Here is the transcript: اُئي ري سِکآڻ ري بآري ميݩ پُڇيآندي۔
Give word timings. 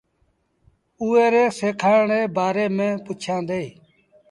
اُئي 1.01 1.25
ري 1.33 1.45
سِکآڻ 1.59 1.99
ري 2.09 2.21
بآري 2.35 2.65
ميݩ 2.77 3.01
پُڇيآندي۔ 3.03 3.63